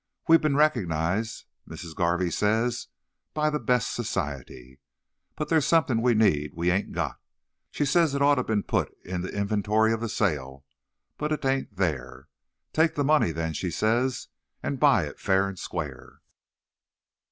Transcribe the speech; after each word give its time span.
We 0.27 0.35
been 0.37 0.55
recognized, 0.55 1.45
Missis 1.67 1.93
Garvey 1.93 2.31
says, 2.31 2.87
by 3.35 3.51
the 3.51 3.59
best 3.59 3.93
society. 3.93 4.79
But 5.35 5.49
there's 5.49 5.67
somethin' 5.67 6.01
we 6.01 6.15
need 6.15 6.55
we 6.55 6.71
ain't 6.71 6.91
got. 6.91 7.19
She 7.69 7.85
says 7.85 8.15
it 8.15 8.21
ought 8.23 8.33
to 8.41 8.43
been 8.43 8.63
put 8.63 8.91
in 9.05 9.21
the 9.21 9.29
'ventory 9.29 9.93
ov 9.93 9.99
the 10.01 10.09
sale, 10.09 10.65
but 11.19 11.31
it 11.31 11.43
tain't 11.43 11.77
thar. 11.77 12.27
'Take 12.73 12.95
the 12.95 13.03
money, 13.03 13.31
then,' 13.31 13.53
says 13.53 14.21
she, 14.21 14.27
'and 14.67 14.79
buy 14.79 15.03
it 15.05 15.19
fa'r 15.19 15.47
and 15.47 15.59
squar'. 15.59 16.19